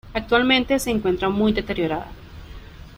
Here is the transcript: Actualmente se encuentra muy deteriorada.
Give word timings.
Actualmente 0.15 0.79
se 0.79 0.89
encuentra 0.89 1.29
muy 1.29 1.53
deteriorada. 1.53 2.07